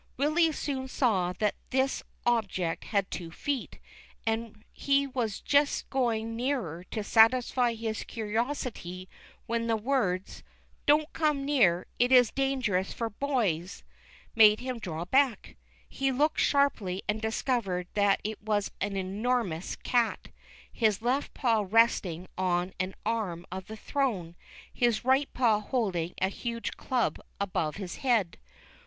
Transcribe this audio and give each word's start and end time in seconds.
Willy 0.17 0.51
soon 0.51 0.87
saw 0.87 1.31
that 1.33 1.53
this 1.69 2.01
object 2.25 2.85
had 2.85 3.11
two 3.11 3.29
feet, 3.29 3.77
and 4.25 4.63
he 4.73 5.05
was 5.05 5.39
just 5.39 5.87
going 5.91 6.35
nearer 6.35 6.83
to 6.85 7.03
satisfy 7.03 7.75
his 7.75 8.03
curiosity 8.05 9.07
when 9.45 9.67
the 9.67 9.75
words," 9.77 10.41
Don't 10.87 11.13
come 11.13 11.45
near, 11.45 11.85
it 11.99 12.11
is 12.11 12.31
dangerous 12.31 12.93
for 12.93 13.11
boys!" 13.11 13.83
made 14.35 14.59
him 14.59 14.79
draw 14.79 15.05
back. 15.05 15.55
He 15.87 16.11
looked 16.11 16.39
sharply 16.39 17.03
and 17.07 17.21
discovered 17.21 17.85
that 17.93 18.21
it 18.23 18.41
was 18.41 18.71
an 18.81 18.95
enormous 18.97 19.75
cat, 19.75 20.29
his 20.73 21.03
left 21.03 21.31
paw 21.35 21.63
resting 21.69 22.27
on 22.39 22.73
an 22.79 22.95
arm 23.05 23.45
of 23.51 23.67
the 23.67 23.77
throne, 23.77 24.35
his 24.73 25.05
right 25.05 25.31
paw 25.35 25.59
holding 25.59 26.15
a 26.19 26.29
huge 26.29 26.71
club 26.75 27.19
above 27.39 27.75
his 27.75 27.97
head. 27.97 28.39